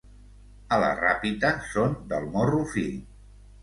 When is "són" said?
1.69-1.97